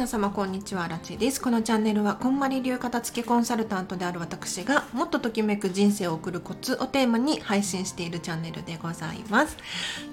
[0.00, 1.42] 皆様こんにちは、ラチです。
[1.42, 9.58] このチャンネルは、こんまり流片付けコンサルタントである私が、もっとときめく人生を送るコツをテーマに配信しているチャンネルでございます。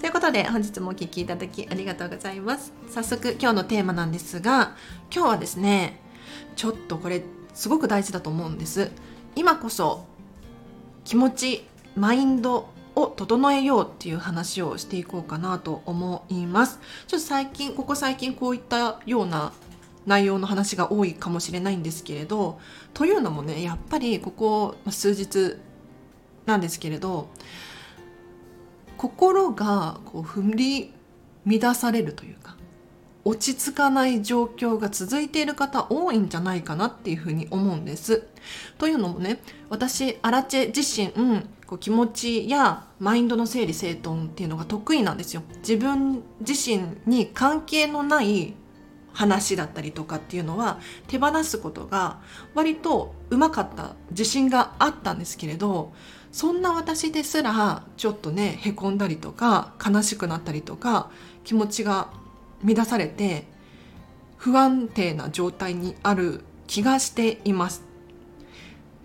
[0.01, 2.73] ということで、本日もお聴きいただきありがとうございます。
[2.89, 4.75] 早速、今日のテーマなんですが、
[5.09, 6.01] 今日はですね、
[6.57, 7.23] ちょっとこれ、
[7.53, 8.91] すごく大事だと思うんです。
[9.37, 10.05] 今こそ、
[11.05, 11.65] 気持ち、
[11.95, 12.67] マインド、
[12.97, 16.79] を整えようっていう話をしていこうかなと思います。
[17.05, 19.53] ちょっと最近、ここ最近こういったような
[20.07, 22.59] 内容の話が多いかもしれないんですけれど、
[22.93, 25.57] というのもね、やっぱりここ数日
[26.45, 27.29] なんですけれど、
[28.95, 30.93] 心がこう振り
[31.45, 32.55] 乱されるというか、
[33.25, 38.23] 落ち着かない状況が続いている方多いんじゃないかなっていうふうに思うんです。
[38.77, 41.11] というのもね、私、アラチェ自身、
[41.65, 45.43] こう気持ちやマインドの整理整頓っていうのが得意なんですよ。
[45.57, 48.53] 自分自身に関係のない
[49.17, 52.19] 話だったりとかっていうのは手放すことが
[52.53, 55.91] 割とうまかった自信があったんですけれど
[56.31, 61.09] そんな私ですらちょっとねへこんだりとか悲しくなったりとか
[61.43, 62.09] 気持ちが
[62.63, 63.47] 乱されて
[64.37, 67.81] 不安定な状態にある気がしています。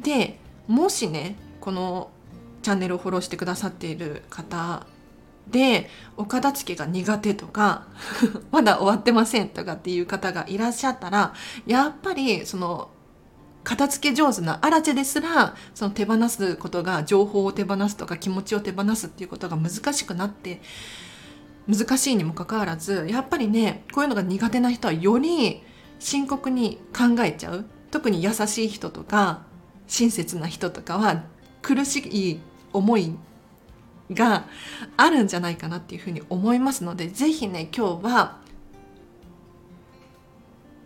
[0.03, 2.11] でもしねこの
[2.61, 4.87] チャンネルをフォローしてくださっている方
[5.51, 7.87] でお片付けが苦手とか
[8.51, 11.35] まだ終わってませんとかっていう方がいらっしゃったら
[11.67, 12.91] やっぱりその
[13.65, 20.61] 片付け上手なアラチェですらその手放すことが情報を手放すとか気持ちを手放すっていうことが難しくなって
[21.69, 25.63] 難しいにもかかわらずやっぱりねこういうのが苦手な人はより
[26.01, 27.65] 深刻に考えちゃう。
[27.93, 29.43] 特に優しい人とか
[29.87, 31.25] 親切な人とかは
[31.61, 32.41] 苦しい
[32.73, 33.15] 思い
[34.15, 34.47] が
[34.97, 38.41] あるんじゃないかなっていうふうに思いますので是非ね今日は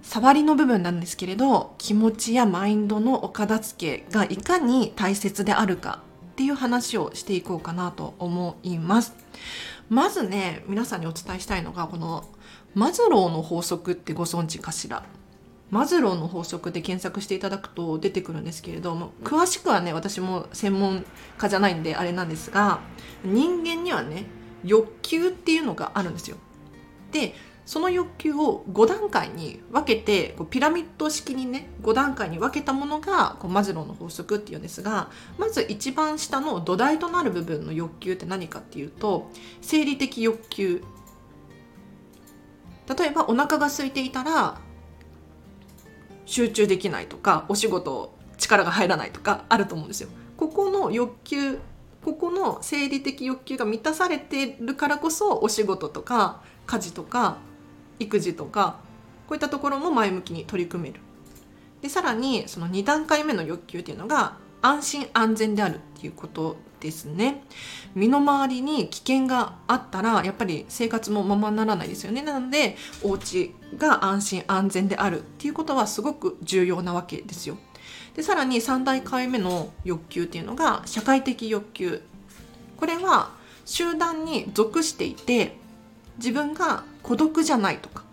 [0.03, 9.17] 触りの部分なんですけれど気持ちやマインドのお片付けがいかに大切であるかっていう話をしていこうかなと思います。
[9.89, 12.25] まずね皆さんにお伝えしたいのがこの
[12.75, 15.05] マズローの法則ってご存知かしら？
[15.71, 21.05] マズローの法則で検索していただくと出てくるんですけれども詳しくはね私も専門
[21.39, 22.81] 家じゃないんであれなんですが
[23.25, 24.27] 人間にはね
[24.65, 26.37] 欲求っていうのがあるんですよ。
[27.13, 27.35] で
[27.65, 39.31] その欲求を5段階に分けてこうピラミッド式にね5段階に分けたものがこうマズローの法則っていうんですがまず一番下の土台となる部分の欲求って何かっていうと
[39.63, 40.85] 生理的欲求
[42.97, 44.61] 例えばお腹が空いていたら
[46.27, 50.09] 集中できないとかお仕事力が入らないとかあると思うんですよ。
[50.37, 51.59] ここの欲求
[52.05, 57.39] ここの生理的欲求が満たされてるからこそお仕事とか家事とか
[57.99, 58.79] 育児とか
[59.27, 61.01] こういったところも前向きに取り組める。
[61.83, 67.43] でさらにその2段階目の欲求っていうのが安心安全であるっていうことですね。
[67.95, 72.23] 身の回りに危険があったらやっぱり生活もままならないですよね。
[72.23, 77.57] なのでお家が安心安全であるっていうことはすごく重要なわけですよ。
[78.15, 82.03] でさらに3段階目の欲求っていうのが社会的欲求。
[82.77, 83.31] これは
[83.65, 85.57] 集団に属していて
[86.19, 88.05] 自分が孤独じゃないとか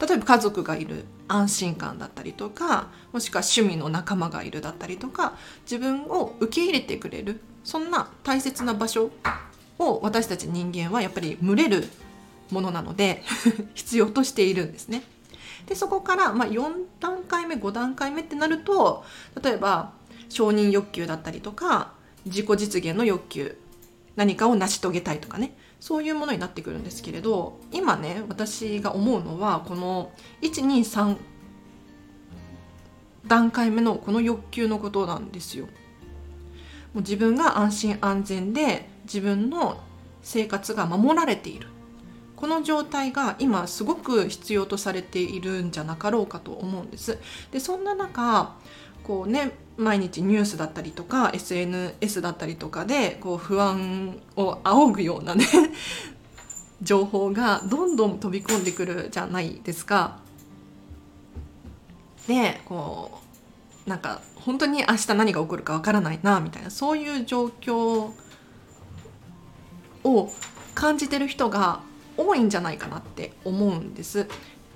[0.00, 9.10] 例えば家族がいる安心感だったりとかもしくは趣味の仲間がいるだったりとか自分を受け入れてくれるそんな大切な場所
[9.78, 11.88] を私たち人間はやっぱり群れる
[12.50, 13.22] ものなので
[13.74, 15.02] 必要としているんですね。
[15.66, 19.02] でそこから、まあ、4段階目5段階目ってなると
[19.42, 19.92] 例えば
[20.28, 21.92] 承認欲求だったりとか
[22.26, 23.58] 自己実現の欲求
[24.14, 31.18] 何かを成し遂げたいとかねそういうものになってくるんですけれど今ね私が思うのはこの123
[33.26, 35.66] 段階目のこの欲求のことなんですよ。
[35.66, 35.70] も
[36.94, 39.78] う自分が安心安全で自分の
[40.22, 41.68] 生活が守られている
[42.34, 47.18] この状態が今すごく必要とされているんじゃなかろうかと思うんです。
[47.52, 48.54] でそんな中
[49.04, 55.44] こうね毎日ニュースだったりとか SNS だったりとかでこう不安を仰ぐようなね
[56.82, 60.18] 情報がどんどん飛び込んでくるじゃないですか。
[62.26, 63.20] でこ
[63.86, 68.12] うなんか本当に明日何が起こるかわからないなみたいなそういう状況
[70.04, 70.32] を
[70.74, 71.80] 感じてる人が
[72.16, 74.26] 多いんじゃないかなって思うんです。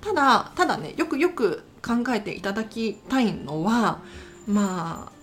[0.01, 4.01] ただただねよくよく考えていただきたいのは
[4.47, 5.19] まあ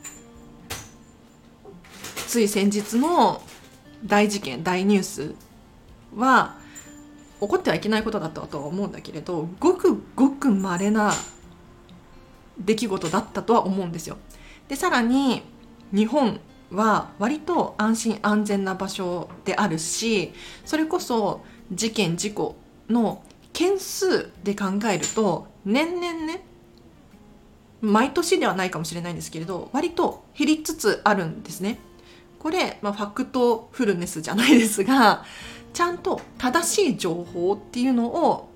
[2.27, 3.43] つい先日の
[4.05, 5.35] 大事件大ニュース
[6.15, 6.57] は
[7.41, 11.13] 起こってはいけないことだったとは思うんだけれどごくごく稀な
[12.59, 14.17] 出来事だったとは思うんですよ。
[14.69, 15.43] でさらに
[15.93, 20.33] 日本は割と安心安全な場所であるし
[20.65, 22.57] それこそ事件事故
[22.89, 23.23] の
[23.57, 26.45] 件数で考えると年々ね
[27.81, 31.79] 毎年ではないかもしれないんですけれど割と減りつつあるんですね。
[32.39, 35.25] これ、まあ、ファクトフルネスじゃないですが
[35.73, 38.51] ちゃんと正しい情報っていうのを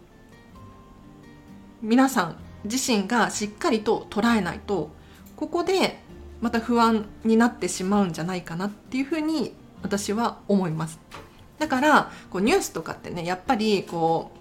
[1.80, 4.90] 皆さん自身がしっかりと捉えないと
[5.34, 5.98] ここで
[6.42, 11.00] また不安になってしまうんじゃないかなっていうふうに私は思います
[11.58, 14.39] だからこうニュースとかってねやっぱりこう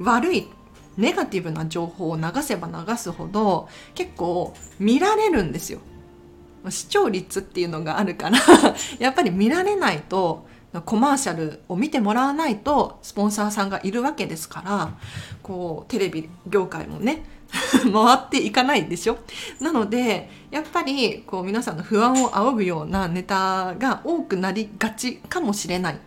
[0.00, 0.48] 悪い
[0.96, 5.80] ネガティブな情報を流せば流すほど結構見られるんですよ。
[6.68, 8.38] 視聴率っていうのがあるから
[8.98, 10.46] やっぱり見られないと
[10.84, 14.94] コマーシャルを見てもらわないとスポンサーさんがいるわけですから
[15.42, 17.24] こうテレビ業界もね
[17.92, 19.18] 回っていかないでしょ
[19.58, 25.98] なのでやっぱりこう皆さんの不安を仰ぐようなネタが多くなりがちかもしれない。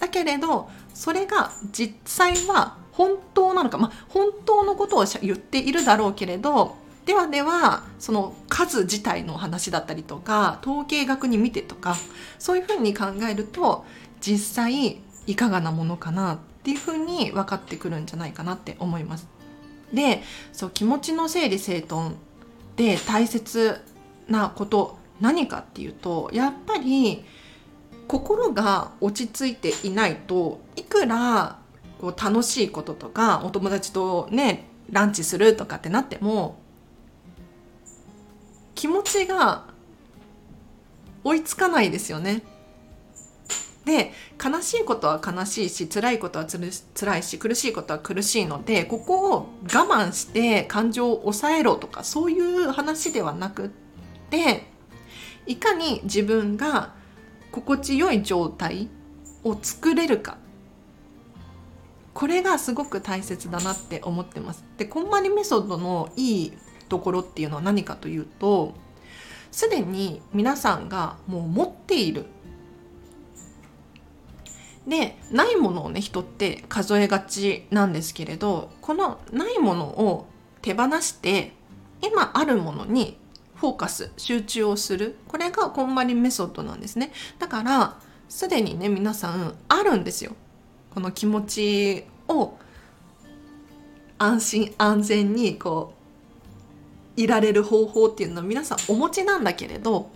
[0.00, 6.76] だけれどそれが実際は本当なのかまあ本当のことを言っているだろうけれど
[7.06, 11.96] ではではその数自体の話だったりとか統計学に見てとか
[12.38, 13.84] そういうふうに考えると
[14.20, 19.26] 実際いかがなものかなっていうふうに分かってくるんじゃないかなって思います。
[19.92, 22.16] でそう気持ちの整理整頓
[22.76, 23.80] で大切
[24.28, 27.24] なこと何かっていうとやっぱり
[28.08, 31.58] 心が落ち着いていないといくら
[32.04, 36.58] こう楽しいこととかお友達とねランチするとかってなっても
[38.74, 39.64] 気持ちが
[41.22, 42.42] 追いつかないですよね。
[43.86, 44.12] で
[44.42, 53.68] 悲しいことは悲しいし辛いことはつる辛いし苦しいことは苦しいのでここを我慢して感情を抑えろとかそういう話ではなくっ
[54.30, 54.66] て
[55.46, 56.92] いかに自分が
[57.50, 58.88] 心地よい状態
[59.42, 60.38] を作れるか
[62.14, 64.64] これがすごく大切だなって思ってます。
[64.78, 66.52] でこんまりメソッドのいい
[66.88, 68.74] ところっていうのは何かというと
[69.50, 72.26] すでに皆さんがもう持っている。
[74.86, 80.26] でないものをね人って数えがちなんですけれどこのないものを
[80.60, 81.54] 手放して
[82.02, 83.16] 今あるものに
[83.54, 85.16] フォーカス集中をする。
[85.26, 87.12] これがこんまりメソッドなんですね。
[87.38, 90.36] だからすでにね皆さんあるんですよ。
[90.94, 92.56] この気持ちを
[94.18, 95.92] 安心安全にこ
[97.16, 100.10] ういられる方法っていうのは皆さんお持ちなんだけれど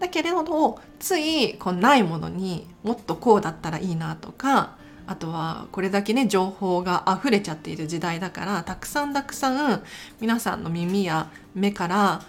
[0.00, 4.76] だけれどついこうないものにもっとこうだったらいいなとか
[5.06, 9.82] あとはこれだけね情報が溢れちゃっている時代だからたくさんたくさん
[10.20, 12.22] 皆さんの耳や目から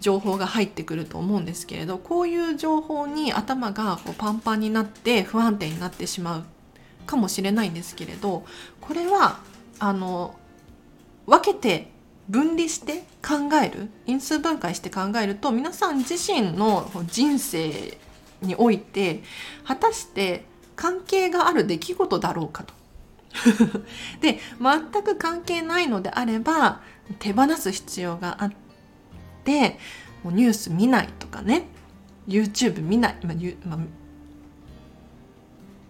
[0.00, 6.44] 情報が入ってくると思うんですけれどこういう情報に頭がこうパンパンになって不安定になってしまう
[7.08, 8.44] かもしれないんですけれど
[8.80, 9.40] これは
[9.78, 10.36] あの
[11.26, 11.90] 分けて
[12.28, 17.98] 分離して考える因数分解して考えると皆さん自身の人生
[18.42, 19.22] において
[19.64, 20.44] 果たして
[20.76, 22.74] 関係がある出来事だろうかと。
[24.20, 26.80] で全く関係ないのであれば
[27.18, 28.52] 手放す必要があっ
[29.44, 29.78] て
[30.22, 31.68] もうニュース見ないとかね
[32.26, 33.36] YouTube 見ない、まあ
[33.68, 33.78] まあ、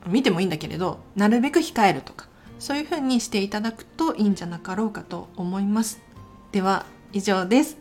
[0.09, 6.01] 見てもいいんだけれどなるべく控えるとかそういうふうにしていただくといいんじゃなかろうかと思います。
[6.51, 7.77] では以上です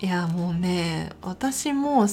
[0.00, 2.06] いやもうね私も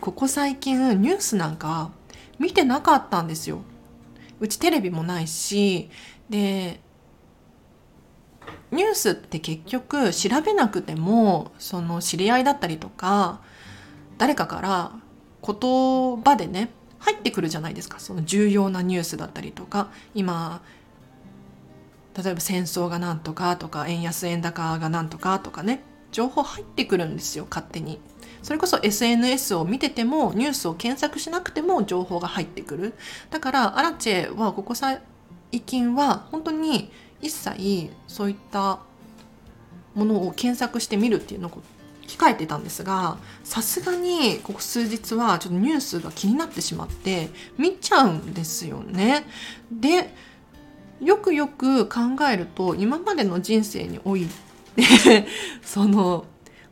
[0.00, 1.90] ここ最近ニュースなんか
[2.38, 3.60] 見てなかったんですよ
[4.40, 5.90] うちテレビもないし
[6.30, 6.80] で
[8.70, 13.40] ニュースって結局調べなくてもその知り合いだったりとか
[14.18, 14.92] 誰かから
[15.46, 16.70] 言葉でね
[17.04, 18.00] 入ってくるじゃないですか。
[18.00, 19.90] その重要なニュースだったりとか。
[20.14, 20.62] 今
[22.16, 25.82] 例えば戦争がなんとかとか円安円高がなんとかとかね。
[26.12, 28.00] 情報入ってくるんですよ勝手に。
[28.40, 32.94] それこそ SNS を見ててもニュースを検索しなくても情報が入ってくる。
[33.30, 35.00] だからアラチェはここ最
[35.66, 38.78] 近は本当に一切そういった
[39.94, 41.62] ものを検索してみるっていうのを
[42.06, 49.26] 控えてたんですがさすがにここ数日はちょっとニュースが気になってしまって見ちゃうんですよね。
[49.70, 50.14] で
[51.00, 54.26] よくよく考えると今までの人生におい
[54.76, 55.26] て
[55.62, 56.24] その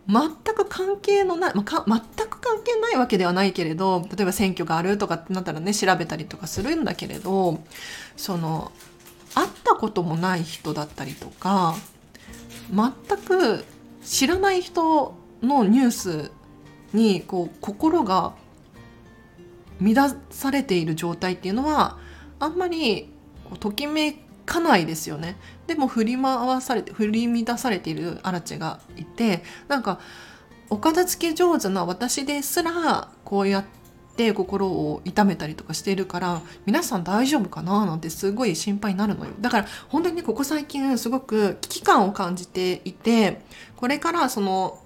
[0.09, 7.61] 全く関係のない、まあ、全く関係ないわけではないけれど例えば選挙があるとかってなったらね調べたりとかするんだけれど
[8.17, 8.73] その
[9.35, 11.75] 会ったこともない人だったりとか
[12.71, 13.65] 全く
[14.05, 16.31] 知らない人のニュース
[16.93, 18.35] にこう心が
[19.81, 21.99] 乱されている状態っていうのは
[22.39, 23.11] あんまり
[23.45, 25.37] こうときめかないですよね。
[25.67, 30.01] でも振り回されて振り乱されているアラチェがいてなんか
[30.69, 33.65] お片付け上手な私ですらこうやっ
[34.17, 39.31] て心を痛めたりとかしているから皆さん大丈夫かななんてすごい心配になるのよ。
[39.41, 43.43] だから本当にここ最近すごく危機感を感じていて
[43.77, 44.82] これからその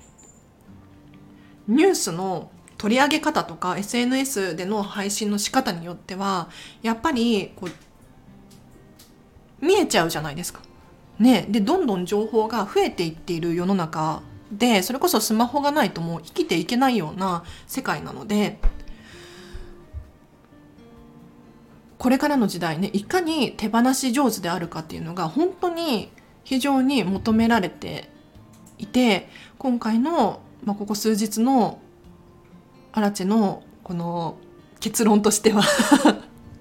[1.68, 6.48] ニュースの取り上げ方とか SNS での配信の仕方によっては
[6.82, 10.60] やっぱりこう見えちゃうじゃないですか。
[11.18, 14.20] ね、でどんどん情報が増えていっている世の中
[14.52, 18.58] でそれこそスマホがないともう生きていけないような世界なので
[21.96, 26.10] これからの時代ねいかに手放し上手であるかっていうのが本当に
[26.44, 28.10] 非常に求められて
[28.78, 31.80] いて今回の、まあ、ここ数日の
[32.92, 34.38] アラチェのこの
[34.80, 35.62] 結論としては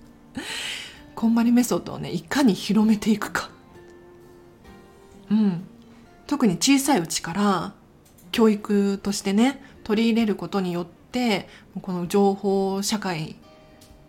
[1.16, 3.50] こんまりメソッドをねいかに広めていくか、
[5.32, 5.64] うん、
[6.28, 7.74] 特に小さいうちから
[8.32, 11.48] 教育としてね取り入れることによって
[11.82, 13.36] この情報社会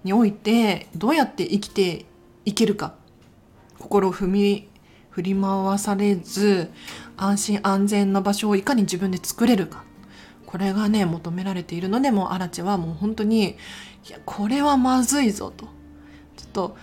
[0.02, 2.06] においてどうやって生きて
[2.44, 2.94] いけるか
[3.78, 4.68] 心を踏み
[5.16, 6.70] 振り回されず
[7.16, 9.82] 安心安全な場所をいかに自分で作れるか。
[10.44, 13.56] これがね求められているのでもうアラチェはもう本当に
[14.08, 15.64] いやこれはまずいぞと。
[16.36, 16.76] ちょっと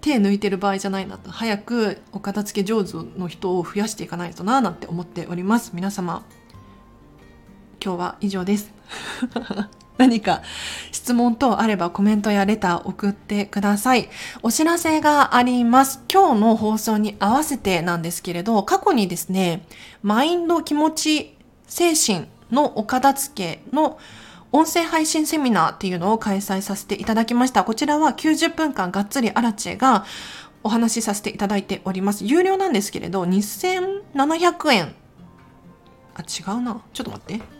[0.00, 1.32] 手抜いてる場合じゃないなと。
[1.32, 5.72] 早くお片付け上手の人を増やしていかないとななんて思っております。
[5.74, 6.22] 皆様
[7.84, 8.70] 今日は以上です。
[10.00, 10.40] 何か
[10.92, 14.08] 質問等あればコメントやレター送ってください。
[14.42, 16.02] お知らせがあります。
[16.10, 19.66] 今日の放送に合わせてなんですけれど、過去にですね、
[20.02, 23.98] マインド気持ち精神のお片付けの
[24.52, 27.62] 音声配信セミナーっていうのを開催させていただきました。
[27.64, 30.06] こちらは90分間がっつりアラチェが
[30.62, 32.24] お話しさせていただいております。
[32.24, 34.94] 有料なんですけれど、2700円。
[36.14, 36.80] あ、違うな。
[36.94, 37.59] ちょっと待って。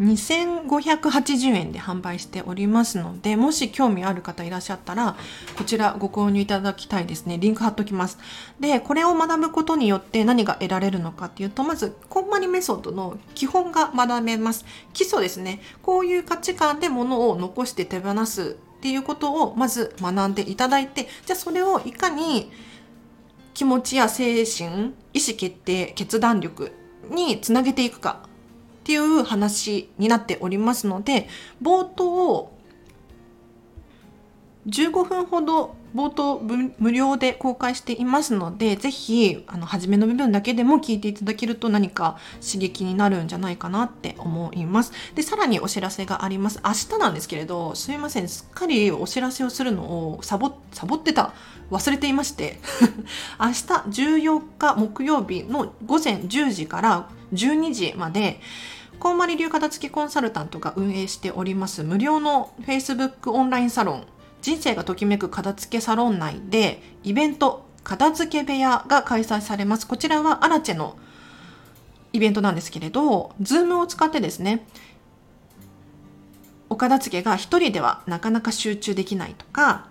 [0.00, 5.16] 2580円で販売しておりますのでもし興味ある方いらっしゃったら
[5.56, 7.38] こちらご購入いただきたいですね。
[7.38, 8.18] リンク貼っときます。
[8.58, 14.64] でこれを学ぶことによって何が得られるのかっていうとまずこんまりメソッドの基本が学べます。
[14.94, 15.60] 基礎ですね。
[15.82, 22.50] こういう価値観で物を残して手放すっていうことをまず学んでいただいてじゃあそれをいかに
[23.52, 26.72] 気持ちや精神意思決定決断力
[27.10, 28.29] につなげていくか。
[28.90, 31.28] っていう話になっておりますので
[31.62, 32.52] 冒頭
[34.66, 44.92] 15分ほど冒頭無料で公開していますのでぜひあの初めの部分だけでも聞いていただけると何か刺激になるんじゃないかなって思います。
[45.14, 46.60] でさらにお知らせがあります。
[46.64, 48.28] 明日なんですけれどすいません。
[48.28, 51.32] すっかりお知らせをするのをサボサボってた。
[51.70, 52.58] 忘れていまして。
[53.38, 58.40] 明日14日木曜日の午前10時から12時まで
[59.00, 64.06] こんまり流片付きコンサルタントが運営しております無料の Facebook オンラインサロン
[64.42, 69.86] 人生がときめく片付けサロン内でイベント片付け部屋が開催されます。
[69.86, 70.96] こちらはアラチェの
[72.12, 74.66] イベントなんですけれど、ズームを使ってですね、
[76.68, 79.88] お片付けが一人ではなかなか集中できないとか、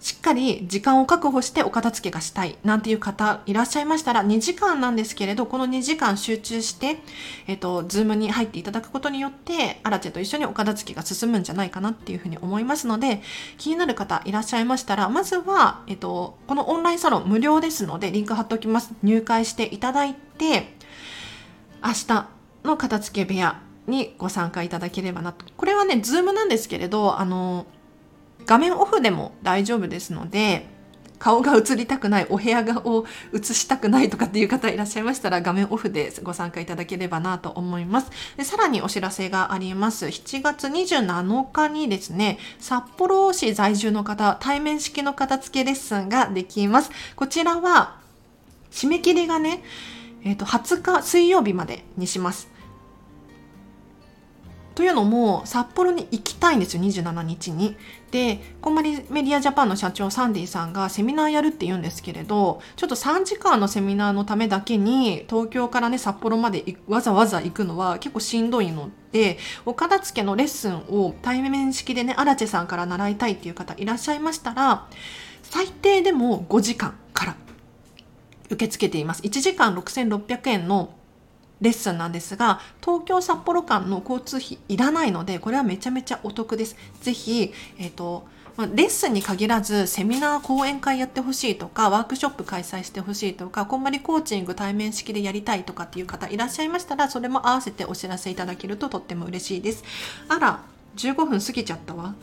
[0.00, 6.98] しっかり時間を確保してお片付けがしたいなんていう方いらっしゃいましたら2時間なんですけれどこの2時間集中して、
[7.48, 13.22] えっ、と、 Zoom に入っていただくことによってアラチェと一緒にお片付けが進むんじゃないかなっていうふうに思いますので
[13.56, 18.92] 気になる方いらっしゃいましたらまずは、えっ、と、このオンラインサロン無料ですのでリンク貼っておきます。
[19.02, 20.74] 入会していただいて
[21.82, 22.28] 明日
[22.64, 25.44] の片付け部屋にご参加いただければなと。
[25.56, 27.66] これはね Zoom なんですけれどあの
[28.48, 30.66] 画面オフでも大丈夫ですので
[31.18, 38.10] 顔が映りたくないお部屋を映したくないとかっていう方いらっしゃいましたら画面オフでご参加いただければなと思います。
[38.36, 40.06] でさらにお知らせがあります。
[40.06, 46.90] 7月27日にですね札幌市在住の方対面式の片付けレッスンができます。
[47.16, 47.98] こちらは
[48.70, 49.62] 締め切りがね
[50.24, 52.48] えー、と20日水曜日までにします。
[54.78, 57.76] というのも札幌に行きたいんですよ27日に。
[58.12, 74.86] でこんまりメディアジャパンの社長サンディさんがセミナーやるって言うんですけれどちょっと3時間のセミナーのためだけに東京からね札幌までわざわざ行くのは結構しんどいのでお片付けのレッスンを対面式でね荒地さんから習いたいっていう方いらっしゃいましたら
[75.42, 77.36] 最低でも5時間から
[78.44, 80.94] 受け付けています1時間6600円の
[81.60, 86.76] レッスンなんですが東京札幌間の交通費いらないのでこれはめちゃめちゃお得です。
[87.00, 88.26] ぜひ、えーと、
[88.74, 99.84] レッスンに限らずセミナー講演会やってほしいとかワークショップ開催してほしいとかこんまりコーチング対面式でやりたいとかっていう方いらっしゃいましたらそれも合わせてお知らせいただけるととっても嬉しいです。
[100.28, 100.62] あら
[100.96, 102.14] 15分過ぎちゃったわ。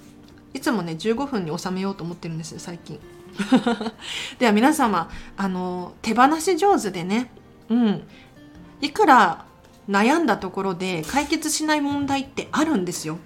[0.54, 3.00] いつもね15分に収めようと思ってるんですよ最近。
[4.40, 7.30] では皆様あの手放し上手でね
[7.70, 8.08] うん
[8.82, 9.46] いくら
[9.90, 13.18] 悩んだところで解決しない問題ってあるんですよ。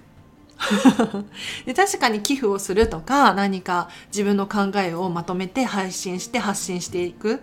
[1.64, 7.38] で確かに寄付をするとか何か自分の考えをまとめて配信して発信していくっ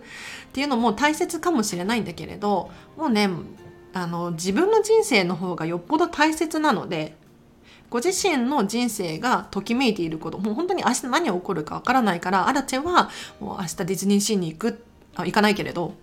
[0.52, 3.28] ていうのも大切かもしれないんだけれどもうね
[3.92, 7.16] あの自分の人生の方がよっぽど大切なので
[7.90, 13.10] ご自身の人生がときめいていることもう本当に明日何が起こるかわからないからアラチェは
[13.40, 14.87] もう明日ディズニーシーに行くって
[15.18, 15.94] あ行かないけれど。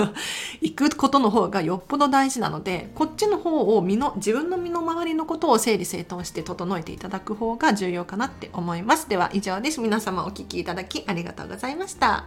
[0.62, 9.08] 行くことの方がよっぽど大事なのでこっちの方を身の自分の身の回りのことを整理整頓して整えていただく方が重要かなって思います。
[9.08, 9.80] では以上です。
[9.80, 12.24] 皆様お聴きいただきありがとうございました。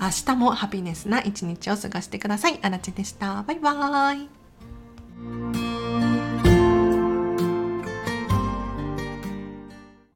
[0.00, 2.58] 明日もハピネスな一日を過ごしてください。
[2.62, 3.42] あらちでした。
[3.42, 4.24] バイバー
[6.12, 6.15] イ。